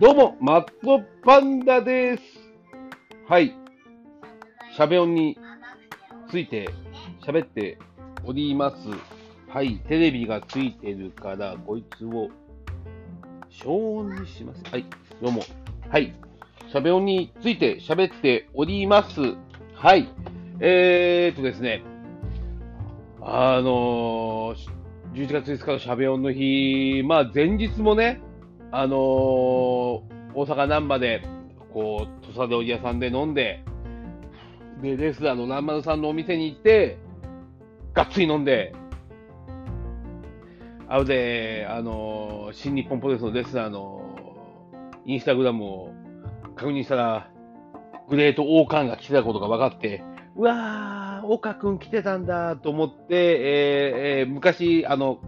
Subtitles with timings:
[0.00, 2.22] どうも、マットパンダです。
[3.28, 3.52] はい。
[4.76, 5.36] しゃべ音に
[6.30, 6.68] ついて
[7.26, 7.78] 喋って
[8.24, 8.76] おります。
[9.48, 9.80] はい。
[9.88, 12.28] テレビがついてるから、こいつを
[13.50, 14.62] 消音にします。
[14.70, 14.86] はい。
[15.20, 15.42] どうも。
[15.90, 16.14] はい。
[16.70, 19.20] しゃべ音について喋っております。
[19.74, 20.08] はい。
[20.60, 21.82] えーっとですね。
[23.20, 24.68] あのー、
[25.14, 28.20] 11月5日のしゃべ音の日、まあ前日もね、
[28.70, 31.22] あのー大阪難波で、
[31.72, 33.64] こう、土佐でおじ屋さんで飲んで、
[34.82, 36.98] で、レスラーの南丸さんのお店に行って、
[37.94, 38.74] がっつり飲んで、
[40.86, 44.02] あで、あのー新日本プロレスのレスラーの
[45.06, 45.92] インスタグラムを
[46.56, 47.30] 確認したら、
[48.08, 50.04] グレートオーカンが来てたことが分かって、
[50.36, 55.18] うわー、岡くん来てたんだと思って、えーえー昔、あの、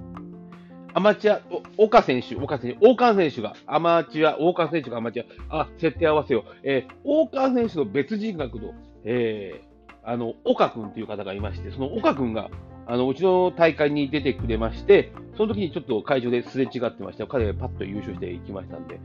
[0.92, 1.40] アマチュア、
[1.76, 6.44] 岡選手、岡選手、大川選手が、アマチュア、大川選手がアマチュア、あ、設定合わせよう。
[6.62, 8.74] えー大川選手の別人格の、
[9.04, 9.70] えー
[10.02, 12.50] あの、岡君という方がいまして、その岡君が、
[12.86, 17.26] あの、うちの大会に出てくれまして、その時にちょっと会場ですれ違ってました。
[17.26, 19.00] 彼がパッと優勝していきましたんで、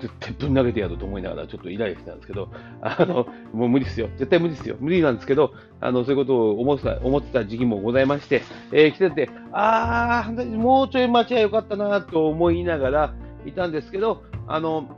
[0.00, 2.48] 絶対ぶん投げてやると思いながらちょっとイライラしてたんですけど、
[2.80, 4.08] あの、もう無理ですよ。
[4.16, 4.78] 絶対無理ですよ。
[4.80, 8.40] 無理なんですけど、あの、そういうことを思ってた、思ってた時期もございまして、
[8.72, 14.88] えー来てて、あー、もうちょい待ちはよかったなと思いながらいたんですけど、あの、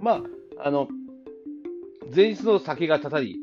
[0.00, 0.20] まあ、
[0.64, 0.88] あの、
[2.14, 3.36] 前日の酒がたたり、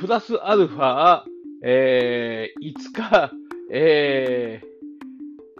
[0.00, 1.22] プラスアルファ、
[1.62, 3.30] えー、いつか、
[3.70, 4.71] えー、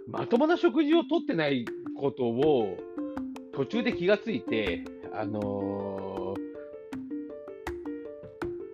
[0.07, 1.65] まともな食事をとってない
[1.97, 2.77] ことを
[3.53, 6.35] 途中で気がついて、あの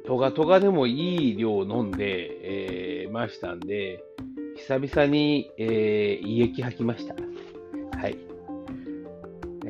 [0.03, 4.03] ー、トガトガでもいい量飲んで、えー、ましたんで、
[4.57, 7.16] 久々に、えー、胃液吐きました。
[7.97, 8.17] はい。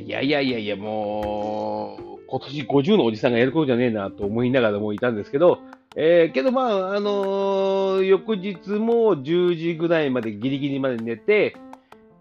[0.02, 5.60] いやいやいやいや、もう、今年50のおじさんがやることじゃねえなと思いながらもいたんですけど、
[6.02, 11.58] えー、けどまあ、あのー翌日も10時ぐらいまでギリギリまで寝て、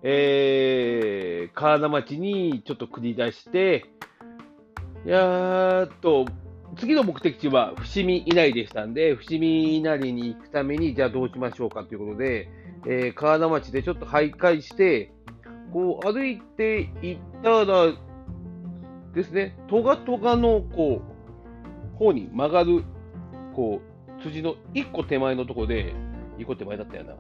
[0.03, 3.85] えー、川田町にちょっと繰り出して、
[5.07, 6.27] やっと、
[6.77, 12.49] 次の目的地は伏見稲荷でしたんで、伏見稲荷に行くために、じゃあどうしましょうかということで、
[12.85, 15.13] えー、川田町でちょっと徘徊して、
[15.73, 17.93] こう歩いて行ったら
[19.15, 21.01] ですね、トガトガのこ
[21.95, 22.83] う、方に曲がる、
[23.59, 25.93] こう、辻の1個手前のところで、
[26.39, 27.15] 1個手前だったよな。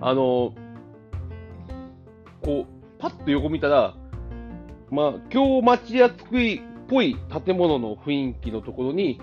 [0.00, 0.52] あの、
[2.42, 2.66] こう、
[2.98, 3.94] パッと横見たら、
[4.90, 9.20] まあ、京町屋つくいっぽい建物の雰囲気のところに、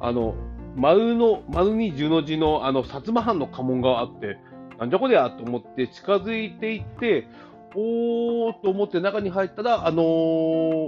[0.00, 0.34] あの、
[0.74, 4.38] 丸の、丸に十の字の、あの、薩摩藩の家紋があって、
[4.80, 7.28] なんじゃこりゃと思って近づいていって、
[7.76, 10.04] おーと思って中に入ったら、あのー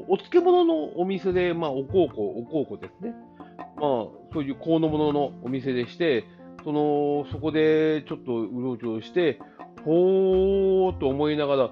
[0.08, 3.14] お漬物のお店で、まあ、お香香、お香香ですね。
[3.76, 3.86] まあ、
[4.32, 6.24] そういう香の物ののお店でして、
[6.64, 9.38] その、そこでちょっとうろちょろして、
[9.84, 11.70] ほーと思いながら、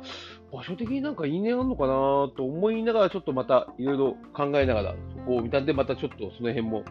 [0.53, 1.93] 場所的になんか因縁あるのかな
[2.37, 6.83] と思いながら、ちょっとまたいろいろ考えながら、そこを見たんで、またちょっとその辺も、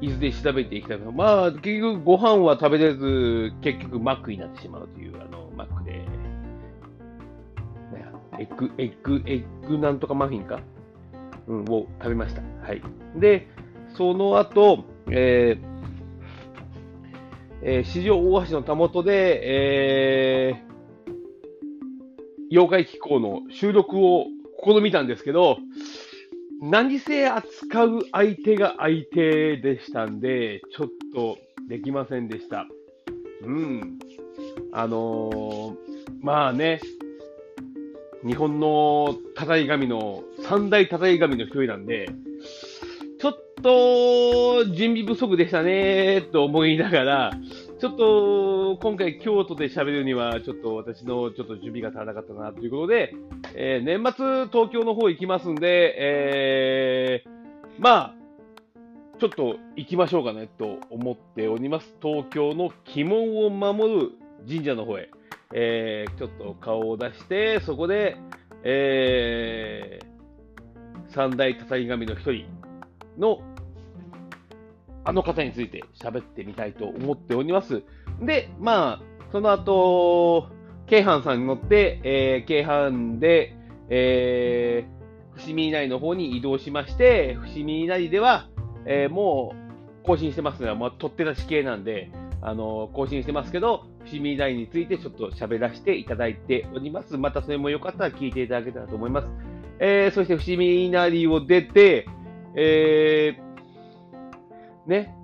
[0.00, 1.10] いずれ調べていきたいな。
[1.10, 6.04] まあ、結局ご飯は食べれず、結局マックになってしまうという、あの、マックで、
[8.40, 10.60] エッグ、エッグ、エッグなんとかマフィンか？
[11.48, 12.42] うん、を食べました。
[12.62, 12.80] はい。
[13.16, 13.48] で、
[13.98, 15.68] その後、えー
[17.62, 24.26] えー、四条大橋のたもとで、えー、妖怪機構の収録を
[24.64, 25.58] 試みたんですけど、
[26.62, 31.36] 何せ扱う相手が相手でしたんで、ちょっと
[31.68, 32.68] できませんでした。
[33.42, 33.98] うん。
[34.70, 35.74] あのー
[36.22, 36.80] まあね、
[38.24, 42.06] 日本の叩い神の、三大叩い神の一人なんで、
[43.60, 47.32] と準備不足でしたねと思いながら、
[47.78, 53.14] ちょっと今回京都で喋るには、ちょっと私のちょっと準備が足らなかったなということで、
[53.54, 57.30] えー年末東京の方行きますんで、えー
[57.78, 58.14] まあ、
[59.20, 61.94] ちょっと行きましょうかねと思っております。
[62.02, 64.10] 東京の鬼門を守る
[64.48, 65.10] 神社の方へ、
[65.54, 68.16] えーちょっと顔を出して、そこで、
[68.64, 70.08] えー
[71.10, 72.44] 三大叩き神の一人
[73.16, 73.40] の
[75.04, 77.82] あの方について喋ってみたいと思っております。
[78.20, 79.02] で、まあ、
[79.32, 80.48] その後、
[80.86, 83.56] 京阪さんに乗って、えー、京阪で、
[83.90, 88.48] えー、伏見稲荷の方に移動しまして、伏見稲荷では、
[88.86, 89.68] えーもう
[90.08, 92.10] 更新してますので、まあ、取って出し系なんで、
[92.40, 97.18] あの更新してますけど、伏見稲荷についてちょっと喋らせていただいております。
[97.18, 99.28] またそれもよかったら聞いていただけたらと思います。
[99.80, 102.06] えー、そして伏見稲荷を出て、
[102.56, 103.47] えー、
[104.88, 105.14] ね、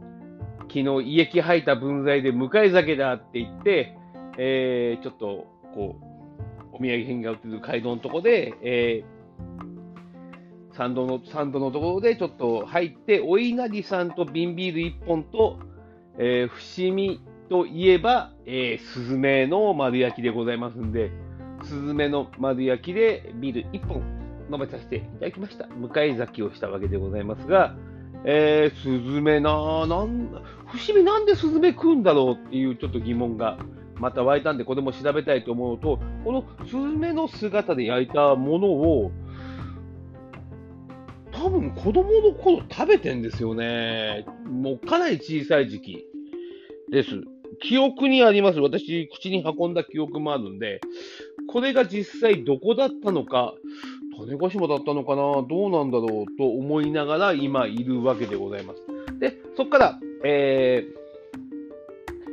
[0.68, 3.96] 昨日胃液吐いた分際で向かい酒だって言って、
[4.38, 15.58] えー、ちょっと、こう、お土産品が売ってる街道のとこで、えー、参道の、参道のところでちょっと入って、お稲荷さんと瓶ビール1本と、
[16.18, 21.10] えー、伏見といえば、えー、スズメの丸焼きでございますんで、
[21.62, 24.02] スズメの丸焼きでビール1本
[24.52, 25.66] 飲めさせていただきました。
[25.68, 27.74] 向かい咲きをしたわけでございますが、
[28.24, 33.58] えー、スズメな、なん、伏見なんでスズメ食うんだろうっていうちょっと疑問が
[33.96, 39.12] また湧いたんで、これも調べたいと思うと、このスズメの姿で焼いたものを、
[41.32, 44.24] 多分子供の頃食べてんですよね。
[44.46, 46.04] もうかなり小さい時期
[46.90, 47.10] です。
[47.60, 48.60] 記憶にあります。
[48.60, 50.80] 私、口に運んだ記憶もあるんで、
[51.48, 53.54] これが実際どこだったのか、
[54.14, 59.18] 種子島だったのかな、どうなんだろうと思いながら今いるわけでございます。
[59.18, 60.86] で、そこから、え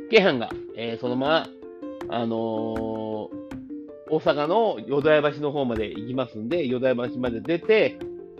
[0.08, 1.48] ー、京阪が、えー、そのま
[2.08, 2.38] ま、あのー、
[4.10, 7.98] 大阪の淀屋橋の方まで行きますんで、淀屋橋まで出て、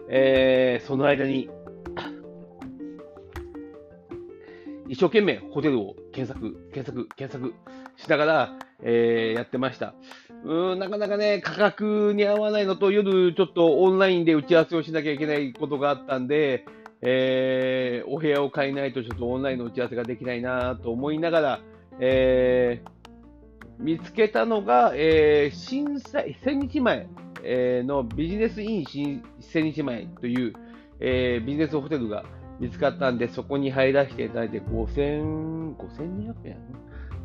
[0.08, 1.48] えー、その間に、
[4.88, 7.54] 一生懸命ホテルを検索、検索、検索
[7.96, 9.94] しながら、えー、やってました。
[10.44, 16.64] うん、なかなかね、価格に合わないのと、夜ちょっとオンラインで打ち合わせをしなきゃいけないことがあったんで、
[17.00, 21.60] えー、お部屋を買えないとちょっとオンラインの打ち合わせができないなと思いながら、
[22.00, 27.08] えー、見つけたのが、えー、震災、千日前、
[27.44, 30.52] え、のビジネスイン千日前という、
[31.00, 32.24] えー、ビジネスホテルが
[32.60, 36.56] 見つかったんで、そこに入らせていただいて、5000、5200円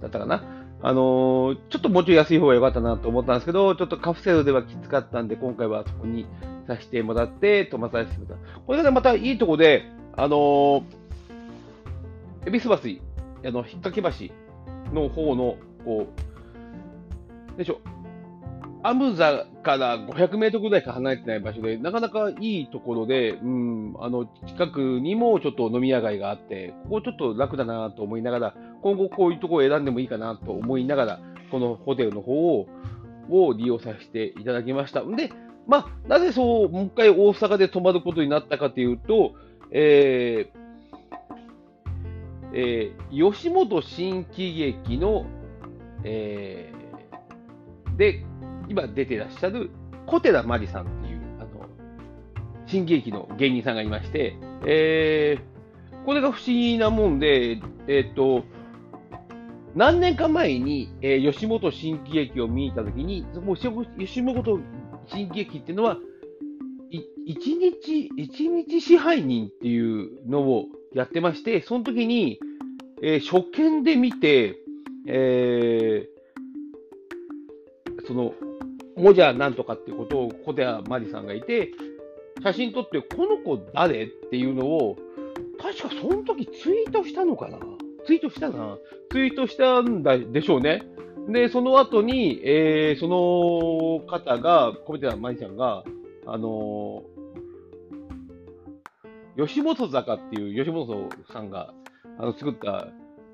[0.02, 0.67] だったかな？
[0.81, 6.27] あのー、ちょっともうちょい安い方が良かったなと思ったんですけど、ちょっとカプセルではきつかったんで、今回はそこに
[6.68, 8.59] させてもらって、泊まさせてもらった。
[8.59, 9.85] これが、またいいとこで、
[10.15, 10.83] あのー、
[12.47, 14.33] 恵比寿橋、あの、引っ掛け橋
[14.94, 16.07] の方の、こ
[17.56, 17.79] う、でしょ、
[18.83, 28.56] アムザから500メートルぐらいしか離れてない場所で、なかなかいいところで、うん、あの、近くにもちょっと飲み屋街があって、ここちょっと楽だなと思いながら、
[28.88, 31.19] 今後こういうところを選んでもいいかなと思いながら、
[31.51, 32.68] このホテルの方を
[33.30, 35.01] を利用させていただきました。
[35.01, 35.30] んで、
[35.68, 39.34] まあ、なぜそう、もう一回大阪で泊まることになったかというと、
[39.72, 40.57] えー
[42.54, 45.25] えー、吉本新喜劇の、
[46.06, 48.24] えー、で、
[48.69, 49.69] 今出てらっしゃる
[50.06, 51.68] 小寺真理さんっていう、あの、
[52.66, 58.45] 新喜劇の芸人さんがいまして、えー、これが不思議なもんで、えー、っと、
[59.77, 64.59] 何年か前に、えー、吉本新喜劇を見に行ったときに、もう吉本
[65.06, 65.97] 新喜劇っていうのは、
[67.27, 70.65] 一日、一日支配人っていうのを
[70.95, 72.39] やってまして、その時に、
[73.03, 74.57] えー、初見で見て、
[75.07, 78.33] えー、その、
[78.95, 81.69] もじゃなんとかっていうことを小寺まりさんがいて、
[82.41, 84.97] 写真撮って、この子誰っていうのを、
[85.62, 87.59] 確かその時ツイートしたのかな。
[88.07, 88.77] ツイートしたな。
[89.12, 90.83] ツイートしたんだでしょうね。
[91.27, 95.84] で、その後に、えー、その方が、小寺まりさんが、
[96.25, 101.74] あのー、吉本坂っていう吉本さんが
[102.17, 102.88] あの作った、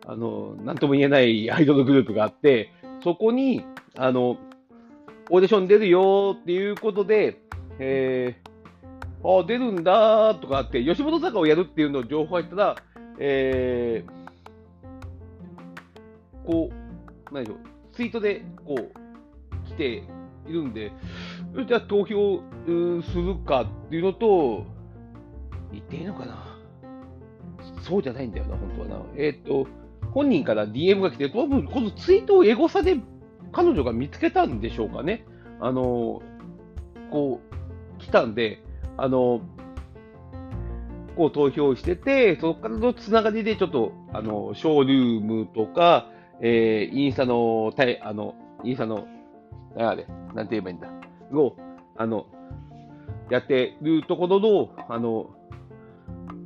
[0.07, 2.71] あの、なんとも言えないアイドルグループがあって、
[3.03, 3.63] そこに、
[3.95, 4.37] あの、
[5.29, 7.39] オーディション出るよっていうことで、
[7.77, 12.75] えー、あ、出るんだとかって、吉本坂をやるっていうのを情報入ったら、
[13.19, 14.22] えー、
[16.45, 17.59] こう、何でしょう、
[17.93, 20.03] ツイートで、こう、来て
[20.47, 20.91] いるんで、
[21.67, 22.41] じゃあ投票
[23.01, 24.65] するかっていうのと、
[25.71, 26.53] 言っていいのかな
[27.81, 29.05] そうじゃないんだよな、本当はな。
[29.15, 29.67] えっ、ー、と、
[30.11, 32.97] 本人から DM が来て、多分このツイートをエゴサで
[33.51, 35.25] 彼女が見つけたんでしょうかね。
[35.59, 36.21] あの、
[37.11, 37.39] こ
[37.97, 38.61] う、来たんで、
[38.97, 39.41] あの、
[41.15, 46.09] こう投票してて、そこからのつながりでちょっと、あの、ショールームとか、
[46.45, 48.35] えー、インスタの、たいあの、
[48.65, 49.07] インスタの、
[49.77, 50.89] あれ、なんて言えばいいんだ、
[51.31, 51.55] を、
[51.95, 52.27] あの、
[53.29, 55.29] やってるところの、あの、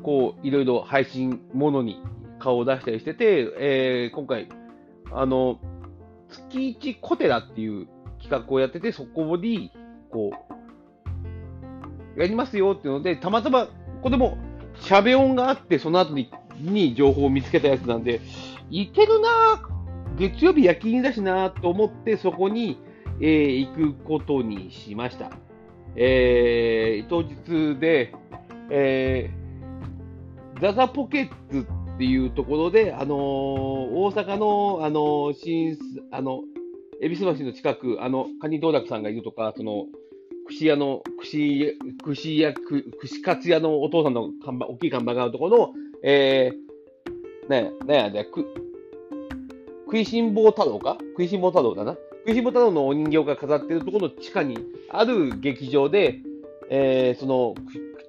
[0.03, 1.99] こう、いろいろ配信ものに
[2.37, 4.47] 顔を出したりしてて、えー、今回、
[5.11, 5.59] あの、
[6.29, 7.87] 月一コテラっていう
[8.21, 9.71] 企画をやってて、そこに、
[10.11, 10.31] こ
[12.15, 13.67] う、やりますよっていうので、たまたま、
[14.03, 14.37] これも、
[14.79, 18.21] しゃべ音があって、その後に、に情報を見つけたやつなんで、
[18.69, 19.76] いけるな
[20.17, 22.79] 月曜日夜勤だしなと思って、そこに、
[23.21, 25.31] えー、行くことにしました。
[25.95, 28.13] えー、当日で、
[28.69, 35.77] えー、ザザポケッツっていうところで、あのー、大阪の、あのー、新、
[36.11, 36.41] あの、
[37.01, 39.85] 恵比寿橋の近く、あの、カニ道楽さんがいるとか、その、
[40.47, 48.66] 串屋の、串、串屋、串カツ屋のお父さんの看板、大きい看板があるところの、えー、ね、ね、で、く、
[49.87, 50.97] 食いしん坊太郎か？
[51.11, 51.95] 食いしん坊太郎だな。
[52.25, 54.57] 食いしん坊太郎のお人形が飾ってるところの地下に
[54.89, 56.19] ある劇場で、
[56.69, 57.55] えー、その、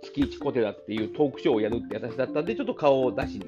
[0.03, 3.47] 月一コテラっていうトークショーをやるって私だったんで、ちょっと顔を出しに、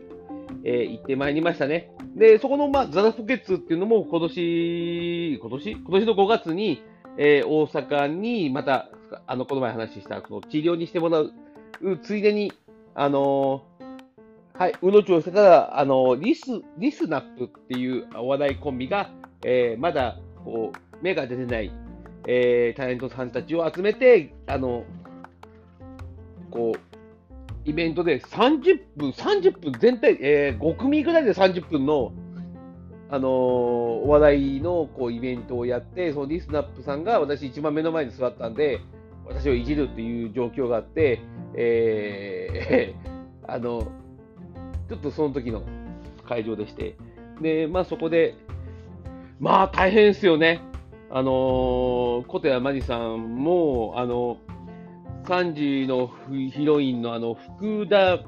[0.63, 1.91] えー、行ってまいりましたね。
[2.15, 5.71] で、そこの、まあ、ザラポケッツっていうのも今年、今年？
[5.73, 6.83] 今年の5月に、
[7.19, 8.91] えー、大阪にまた、
[9.27, 11.33] あの、この前話した、その治療にしてもらう、
[12.03, 12.53] ついでに、
[12.95, 13.65] あの、
[14.61, 16.45] はい、うのちをしてたら、あのリス、
[16.77, 19.11] リスナップっていうお笑いコンビが、
[19.43, 21.73] えー、まだ、こう、芽が出てない、
[22.27, 24.85] えー、タレントさんたちを集めて、あの、
[26.51, 26.79] こう、
[27.65, 32.13] イベントで30分、30分全体、えー、5組ぐらいで30分の、
[33.09, 38.81] あのー、お笑いのこうイベントをやって、そのリスナップさんが私一番目の前に座ったんで、
[39.25, 41.23] 私をいじるっていう状況があって、
[41.55, 43.91] えー、 あの、
[44.91, 45.63] ちょっとその時の
[46.29, 46.97] 会場でして、
[47.41, 48.35] で、まあそこで、
[49.39, 50.61] まあ大変ですよね。
[51.11, 54.37] あのー、小寺真理さんも、あの
[55.27, 56.11] 3時の
[56.53, 58.19] ヒロインのあの、福田、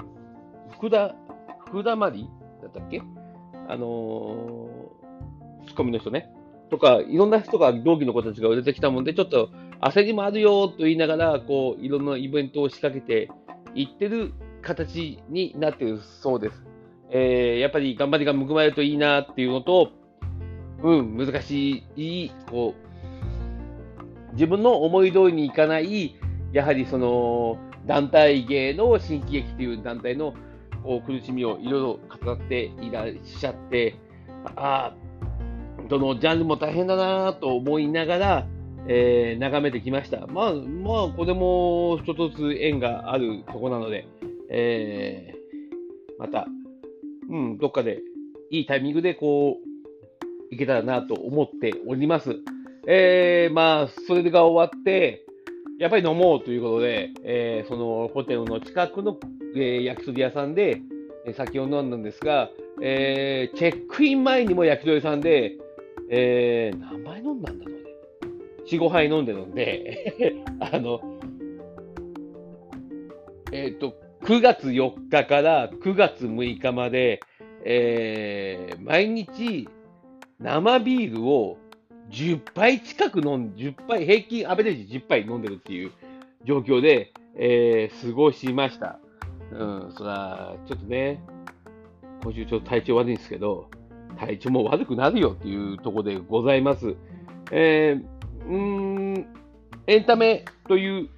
[0.71, 1.13] 福田、
[1.67, 2.29] 福田まり
[2.61, 3.01] だったっけ？
[3.67, 6.29] あのー、ツッコミの人ね。
[6.69, 9.49] とか、いろんな人が、同期の子たちが出てきたもんで、ちょっと
[9.81, 13.29] 焦りもあるよと言いながら、こう、いろんなイベントを仕掛けて
[13.75, 16.63] いってる形になってるそうです。
[17.11, 19.91] えー、やっぱり頑張りが報われるといいなっていうのと、
[20.81, 22.73] うん、難しい、こ
[24.31, 26.15] う、自分の思い通りにいかない
[26.53, 30.33] やはりその団体芸の新喜劇という団体の
[30.83, 33.95] こう苦しみをいろいろ語っていらっしゃって、
[34.55, 34.95] ああ、
[35.89, 38.47] どのジャンルも大変だなと思いながら、
[38.87, 40.27] えー、眺めてきました。
[40.27, 44.07] まあ、まあ、これも一つ縁があるとこなので、
[44.49, 46.47] えー、また、
[47.29, 48.01] うん、どっかで
[48.49, 52.35] いいタイミングでこう、いけたらなと思っております。
[52.87, 55.25] えー、まあ、それが終わって、
[55.79, 59.17] やっぱり飲もうということで、えー、そのホテルの近くの、
[59.55, 60.81] えー、焼き鳥屋さんで、
[61.25, 62.49] えー、酒を飲んだんですが、
[62.81, 65.57] えー、チェックイン前にも焼き鳥屋さんで、
[66.09, 67.79] えー、何杯飲んだんだろうね。
[68.67, 71.01] 4、5杯飲んでるんで あの、
[73.51, 77.19] えっ、ー、と、9月4日から9月6日まで、
[77.65, 79.67] えー、毎日
[80.39, 81.57] 生ビールを
[82.09, 85.91] 10杯近く飲ん、10杯、平均アベレージ10杯飲んでるっていう
[86.45, 88.97] 状況で、えー、過ごしました。
[89.51, 89.55] う
[89.89, 91.21] ん、そら、ちょっとね、
[92.23, 93.69] 今週ちょっと体調悪いんですけど、
[94.17, 96.95] 体調も悪くなるよっていうところでございます。
[97.51, 99.27] えー、うーん、
[99.87, 101.09] エンタメという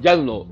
[0.00, 0.46] ジャンルの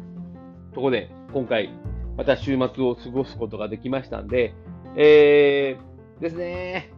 [0.75, 1.71] ところで、今回、
[2.17, 4.55] また週末を過ごすことができましたんで、
[4.97, 6.91] えー、ですね、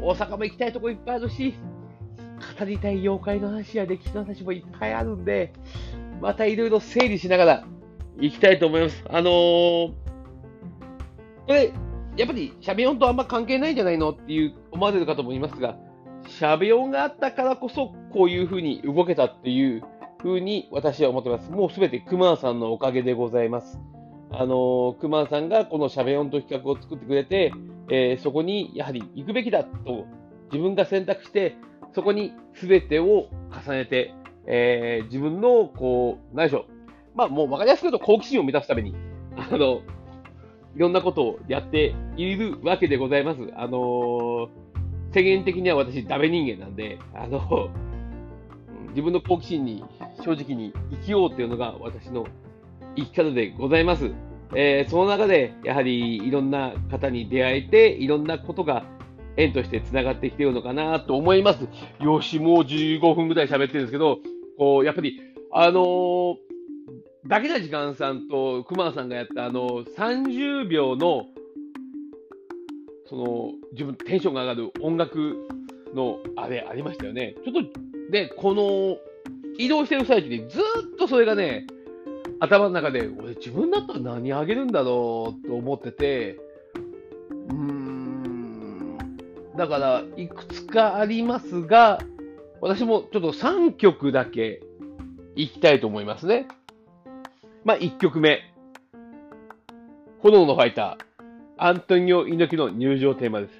[0.00, 1.54] 大阪も行きたいとこいっぱいあるし、
[2.58, 5.52] 語りたい妖怪の話や歴史の話もいっぱいあるんで、
[6.20, 7.66] またいろいろ整理しながら
[8.18, 9.04] 行きたいと思います。
[9.08, 9.92] あのー、
[11.46, 11.72] これ、
[12.16, 15.76] やっぱりシャベオンとあんま関係ないんじゃないのっていう思われる方もいますが、
[16.28, 19.82] シャベオンがあったからこそこういう風に動けたっていう
[20.26, 21.50] 風に私は思ってます。
[21.50, 23.78] もうすべて熊さんのおかげでございます。
[24.32, 27.52] あのー、熊さんがこのシャベオンと企画を作ってくれて、
[27.88, 30.04] えー、そこにやはり行くべきだと
[30.52, 31.56] 自分が選択して、
[31.94, 33.28] そこに全てを
[33.66, 34.14] 重ねて、
[34.46, 36.64] えー、自分の、こう、何でしょう。
[37.14, 38.94] まあ、もう分かりやすく言うと好奇心を満たすために、
[39.36, 39.80] あの、
[40.74, 43.40] いろんなことをやっているわけでございます。
[43.56, 44.48] あのー、
[45.14, 47.70] 世間的には私、ダメ人間なんで、あの、
[48.90, 49.84] 自分の好奇心に
[50.26, 52.26] 正直に生きようというのが私の
[52.96, 54.10] 生き方でございます。
[54.56, 58.84] えー、その中で、やはりいろんな方に出会えて、いろんなことが
[59.36, 61.68] 縁として繋がってきているのかなと思います。
[62.00, 64.18] よし、もう15分ぐらい喋ってるんですけど、
[64.58, 65.20] こう、やっぱり、
[65.52, 66.36] あのー、
[67.28, 71.26] だけな時間さんと熊さんがやったあの30秒の
[73.08, 75.34] その自分テンションが上がる音楽
[75.92, 77.34] のあれありましたよね。
[77.44, 77.80] ちょっと
[78.10, 78.96] で、この
[79.58, 80.62] 移動してる最中にずっ
[80.98, 81.66] とそれがね、
[82.40, 86.38] 頭の中で、俺自分だったら何あげるんだろうと思ってて、
[87.48, 88.98] うーん、
[89.56, 91.98] だから、いくつかありますが、
[92.60, 94.62] 私もちょっと3曲だけ
[95.34, 96.46] いきたいと思いますね。
[97.64, 98.40] まあ、1曲目。
[100.20, 101.04] 炎のファイター、
[101.58, 103.52] アントニオ猪木の入場テーマです。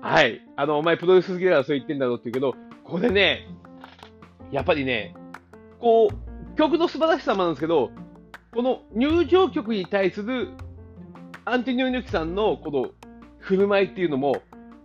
[0.00, 0.40] はい。
[0.56, 2.54] あの、お前プロレス好きだからそう言ってんだろうって言うけど、
[2.84, 3.46] これね、
[4.52, 5.14] やっぱりね、
[5.80, 7.90] こう、曲の素晴らしさもあるんですけど、
[8.52, 10.48] この入場曲に対する
[11.44, 12.90] アントニオ猪木さんのこの
[13.38, 14.42] 振る舞いっていうのも、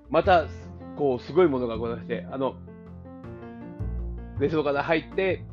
[0.10, 0.46] また、
[0.98, 2.56] こう、すごいものがございまして、あの、
[4.40, 5.44] レストから入って、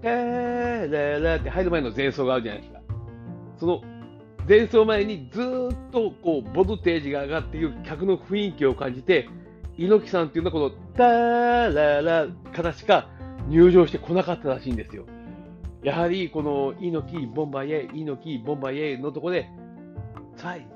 [0.00, 2.80] てーららって入る前の前奏があるじゃないですか。
[3.58, 3.82] その
[4.48, 5.44] 前奏前にずっ
[5.92, 9.28] とこうボルテージが上がっている客の雰囲気を感じて、
[9.80, 13.08] 猪木さんっていうのはこのターララからしか
[13.48, 15.06] 入場してこなかったらしいんですよ。
[15.82, 19.48] やはりこの猪木ボンバイエ、猪木ボンバイエのとこで、
[20.36, 20.66] ファイ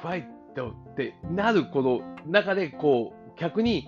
[0.00, 0.24] ファイ
[0.56, 3.86] トってなるこの中でこう客に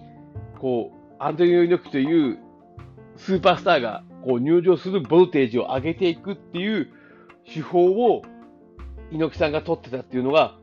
[0.59, 2.39] こうアントニオ猪木という
[3.17, 6.91] スーパースターがこう入場するボルテージを上げていくっていう
[7.47, 8.21] 手法を
[9.11, 10.60] 猪木さんが取ってたっていうのが、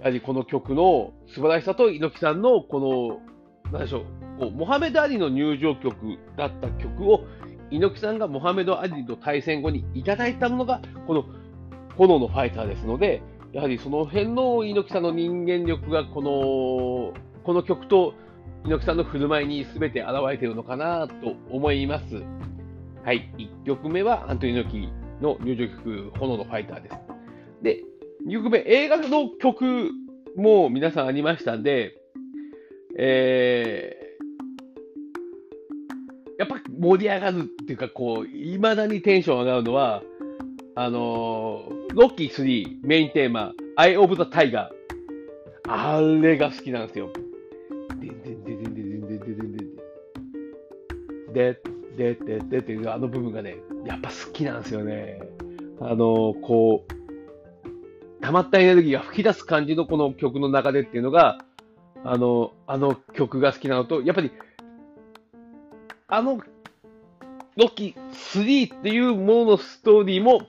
[0.00, 3.20] やはりこの曲の素晴らしさと猪木さんのこ
[3.64, 4.04] の、なんでしょ
[4.40, 5.96] う、モハメド・アリの入場曲
[6.36, 7.24] だった曲を
[7.70, 11.24] 猪木さんがモハメド・アリと対戦後にいただいたものが、この
[11.96, 18.14] 炎のファイターですので、やはりその辺の猪木さんの人間力がこの、この曲と
[18.64, 21.14] 猪木さんの振る舞いに全て現れているのかなと
[21.50, 22.22] 思います。
[23.04, 26.96] はい、1曲目はアントニオ猪木の入場曲、炎のファイターです。
[27.62, 27.84] で、
[28.32, 29.90] 曲目、映画の曲
[30.36, 31.96] も皆さんありましたんで、
[32.98, 40.02] えー、やっぱ盛り上がるっていうか、こう、いまだにテンション上がるのは、
[40.74, 44.76] あのー、ロッキー3メインテーマ、アイ・オブ・ザ・タイガー。
[45.68, 47.10] あれが好きなんですよ。
[47.98, 49.76] でんでんでんでんでんでんでんでんでんでん
[51.32, 55.20] で、で、で、であの部分がね、やっぱ好きなんですよね。
[55.80, 56.95] あの、こう、
[58.26, 61.38] 溜まったエネルギーが吹き出す感じのこの曲の中でっていうのが、
[62.02, 64.32] あの、あの曲が好きなのと、やっぱり、
[66.08, 66.40] あの、
[67.56, 70.48] ロッキー3っていうもののストーリーも、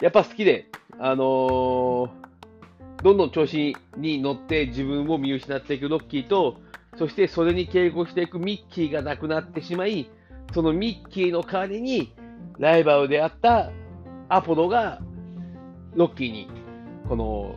[0.00, 0.68] やっぱ好きで、
[1.00, 2.08] あのー、
[3.02, 6.60] どんどん調子に乗って自分を見失っていくロッキーと、
[6.96, 10.08] そしてそれに敬語していくミッキーが亡くなってしまい、
[10.54, 12.14] そのミッキーの代わりに、
[12.60, 13.72] ライバルであった
[14.28, 15.00] アポロが、
[15.96, 16.59] ロッキーに、
[17.10, 17.56] この、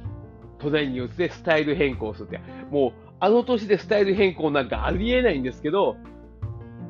[0.57, 2.39] トレーニングでスタイル変更するって、
[2.71, 5.95] もう、あの年でスタイル変更なんかありえないんですけど、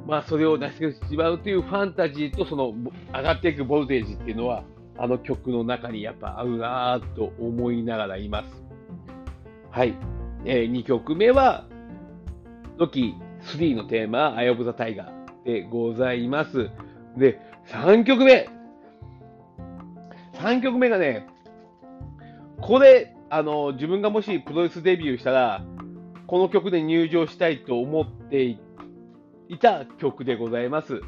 [0.08, 2.73] まあ、それを成し遂げてしまうというファンタジーと、その、
[3.13, 4.63] 上がっていくボルテージっていうのは、
[4.97, 8.63] あの曲の中にやっぱ合うなぁと思いながらいます。
[9.69, 9.93] はい。
[10.45, 11.65] えー、2曲目は、
[12.78, 15.43] ロキ3のテーマ、アイオブザタイガー。
[15.43, 16.69] でございます。
[17.17, 18.47] で、3曲目。
[20.36, 21.28] 3曲目がね、
[22.65, 25.65] これ、あの、自分がもしプロレスデビューしたら、
[26.28, 28.58] この曲で入場したいと思ってい
[29.60, 31.02] た曲でございます。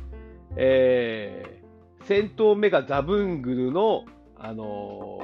[0.58, 4.04] えー、先頭目がザブングルの、
[4.38, 5.20] あの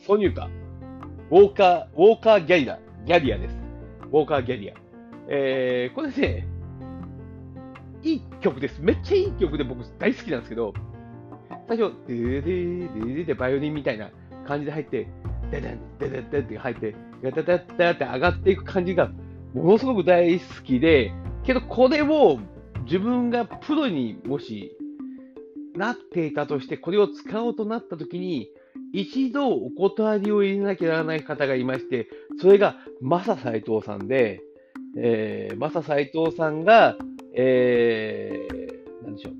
[0.00, 0.48] ー、ソニュカ、
[1.30, 3.56] ウォーカー、ウォーカーギャリア、ギャリアです。
[4.10, 4.74] ウォーカーギャリア。
[5.28, 6.48] えー、これですね、
[8.02, 8.80] いい曲です。
[8.80, 10.74] めっちゃいい曲で僕大好きなんですけど、
[11.68, 14.10] 最初、デーデーデデバイオリンみたいな
[14.48, 15.06] 感じで入って、
[15.50, 19.10] デデン、デデンって入って、ガタタタって上がっていく感じが
[19.54, 21.12] ものすごく大好きで、
[21.44, 22.38] けどこれを
[22.84, 24.76] 自分がプロにもし
[25.74, 28.48] なっていたとして、これを使おうとなったときに、
[28.92, 32.08] 一度お断りを入れなきゃならない方がいまして、
[32.40, 34.42] それがマサ斎藤さんで、
[34.98, 36.96] えー、マサ斎藤さんが、
[37.34, 39.32] えー、なんでしょう。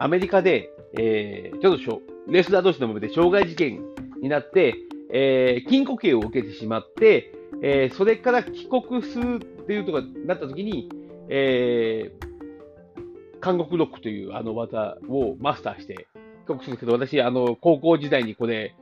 [0.00, 3.82] アメリカで、えー、ちょっとレスラー同士のもめで傷害事件
[4.22, 4.76] になって、
[5.12, 10.88] えー、禁錮刑を受けてしまって、えー、それから帰国するっていうところになったときに、
[11.28, 16.06] えー、韓国ロックというあの技をマスターして
[16.46, 18.74] 帰国するんですけど、私、あの、高校時代にこれ、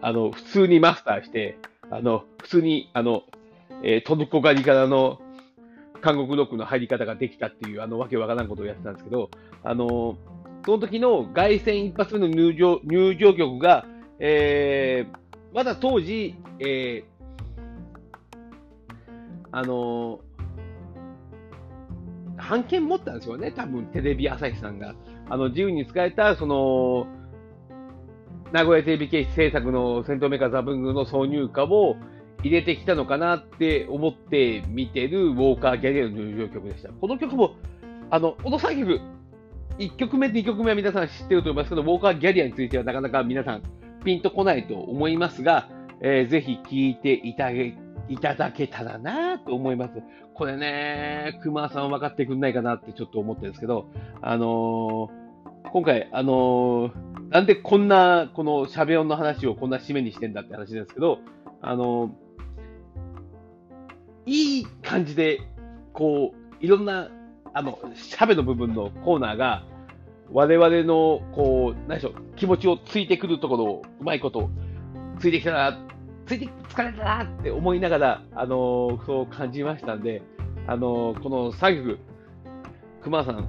[0.00, 1.58] あの、普通にマスターして、
[1.90, 3.24] あの、普通に、あの、
[3.82, 5.20] えー、トルコ狩りからの
[6.00, 9.30] 韓国ロックの入り方ができたっていう、あの、わけわからんことをやってたんですけど、
[9.62, 10.16] あの、
[10.64, 13.86] その時の凱旋一発目の入場、入場曲が、
[14.20, 17.04] えー、まだ当時、えー、
[19.50, 20.20] あの
[22.36, 24.94] 版権持ったんですよね、多分テレビ朝日さんが。
[25.28, 27.06] あの、自由に使えた、その、
[28.50, 31.96] 名古屋テレビ系制作の戦闘メーカーザブングの挿入歌を、
[32.42, 36.88] 入れてきたのかなって思って見てるウォーカー・ギャリアの入場曲でした。
[36.88, 37.54] この曲も
[38.10, 39.00] あの、この3曲、
[39.78, 43.62] 1曲目、2曲目は皆さん知ってると思いますけど、ウォーカー・ギャリアについてはなかなか皆さん
[44.04, 45.68] ピンとこないと思いますが、
[46.00, 47.74] えー、ぜひ聴いていたい
[48.20, 50.02] ただけたらなと思います。
[50.34, 53.86] これね、熊さん分かってくんないかなってちょっと思ってるんですけど、
[54.22, 61.18] あのー、今回、あのー、なんでこんな、このしゃべ音の話をこんな締めにしてんだって話ですけど、
[61.62, 62.10] あの
[64.26, 65.40] いい感じで、
[65.92, 67.10] こう、いろんな、
[67.52, 69.64] あの、しゃべの部分のコーナーが、
[70.32, 74.50] 我々の、こう、何でしょう、気持ちをついてくるところを、うまいこと、
[75.18, 75.86] ついてきたな、
[76.26, 80.22] ついて、疲れたなって思いながら、あのー、そう感じましたんで、
[80.66, 81.98] あのー、この3曲、
[83.02, 83.48] 熊さん、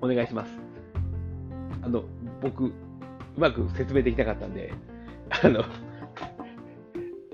[0.00, 0.52] お願いします。
[1.82, 2.04] あの、
[2.40, 2.72] 僕、う
[3.36, 4.72] まく説明できなかったんで、
[5.42, 5.64] あの、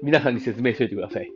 [0.02, 1.30] 皆さんに説明しておいてください。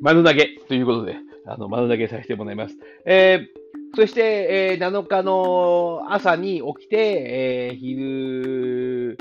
[0.00, 2.76] 丸投げということで、あの、丸投げさせてもらいます。
[3.04, 3.59] えー、
[3.96, 9.18] そして、えー、7日の朝に起きて、えー、昼、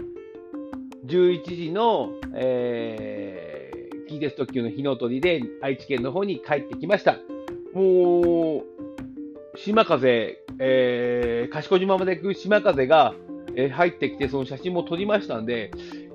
[1.07, 7.17] 11時の、えー、近鉄特急の日の鳥で愛知県の方に帰ってきました。
[7.73, 13.15] もう、島風、えー、賢島まで行く島風が、
[13.55, 15.71] えー、入ってきて、その写真も撮りましたんで、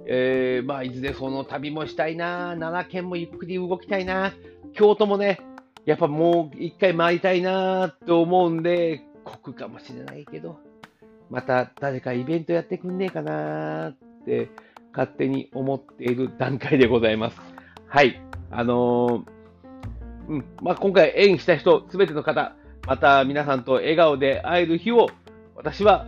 [0.07, 4.33] えー、まあ、いずれその旅もしたいな、奈良県もゆっくり動きたいな、
[4.75, 5.41] 京都もね、
[5.87, 10.59] やっぱもう一回回りたいなと思うんで、酷かもしれないけど、
[11.31, 14.51] また誰かイベントやってくんねえかなって
[14.93, 17.41] 勝手に思っている段階でございます。
[17.87, 18.21] はい。
[18.51, 20.45] あのー、うん。
[20.63, 22.55] まあ、今回演した人、すべての方、
[22.87, 25.09] また皆さんと笑顔で会える日を
[25.57, 26.07] 私は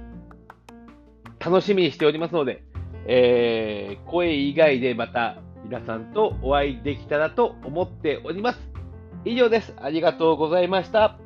[1.39, 2.65] 楽しみにしておりますので、
[3.07, 8.76] えー、声以外でまた皆さんとお会いできたらと思っております。
[9.27, 9.75] 以上です。
[9.77, 11.26] ありがとうございました。